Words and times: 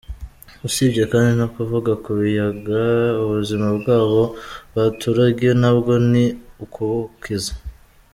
usibye 0.67 1.03
kandi 1.11 1.31
no 1.41 1.47
kuvuga 1.55 1.91
ku 2.03 2.09
biyaga, 2.19 2.83
ubuzima 3.23 3.67
bw’abo 3.77 4.21
baturage 4.75 5.47
nabwo 5.61 5.93
ni 6.11 6.25
ukubukiza. 6.63 7.53